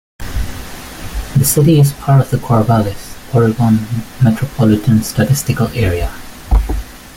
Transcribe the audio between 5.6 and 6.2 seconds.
Area.